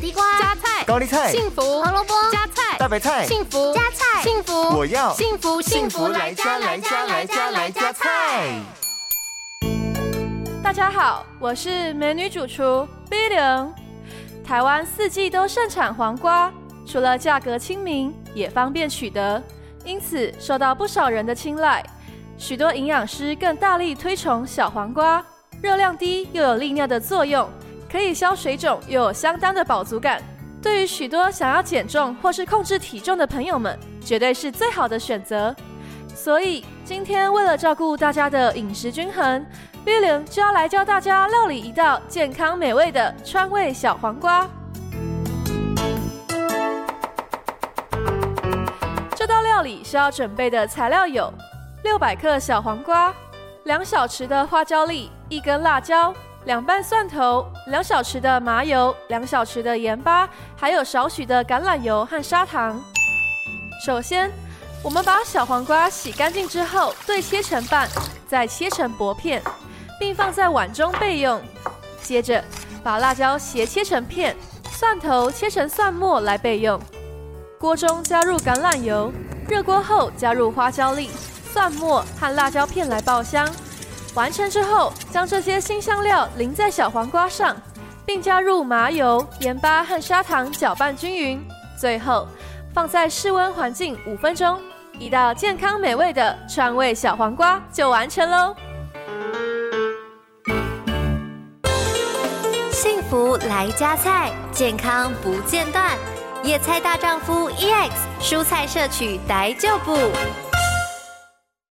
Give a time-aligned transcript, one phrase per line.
[0.00, 8.58] 地瓜、加菜、高丽菜、幸福、胡萝卜、加菜、大白菜、幸福、加菜、幸福，我要幸福幸福来加来加来加来加菜。
[10.62, 13.74] 大家好，我是美女主厨 B 零。
[14.42, 16.50] 台湾四季都盛产黄瓜，
[16.86, 19.42] 除了价格亲民，也方便取得，
[19.84, 21.84] 因此受到不少人的青睐。
[22.38, 25.22] 许多营养师更大力推崇小黄瓜，
[25.60, 27.46] 热量低又有利尿的作用，
[27.90, 30.22] 可以消水肿，又有相当的饱足感。
[30.62, 35.54] 对于许多想要减重或是控制体重的朋友们，绝对是最好的选择。
[36.14, 39.44] 所以今天为了照顾大家的饮食均衡
[39.84, 44.46] ，B 零就要来教大家料理一道健康美味的川味小黄瓜。
[49.16, 51.32] 这道料理需要准备的材料有。
[51.82, 53.14] 六百克小黄瓜，
[53.64, 56.12] 两小匙的花椒粒，一根辣椒，
[56.46, 62.82] 两瓣蒜头，两小匙的麻油，两小匙的盐巴，还有少许的橄榄油和砂糖。
[63.84, 64.30] 首先，
[64.82, 67.86] 我们把小黄瓜洗干净之后，对切成瓣，
[68.26, 69.42] 再切成薄片，
[69.98, 71.40] 并放在碗中备用。
[72.02, 72.42] 接着，
[72.82, 74.34] 把辣椒斜切成片，
[74.70, 76.80] 蒜头切成蒜末来备用。
[77.58, 79.12] 锅中加入橄榄油，
[79.46, 81.10] 热锅后加入花椒粒。
[81.52, 83.46] 蒜末和辣椒片来爆香，
[84.14, 87.56] 完成之后，将这些新香料淋在小黄瓜上，
[88.04, 91.46] 并加入麻油、盐巴和砂糖搅拌均匀，
[91.78, 92.26] 最后
[92.74, 94.60] 放在室温环境五分钟，
[94.98, 98.54] 一道健康美味的川味小黄瓜就完成喽！
[102.72, 105.96] 幸福来加菜，健康不间断，
[106.42, 109.96] 野菜大丈夫 EX，蔬菜摄取逮就补。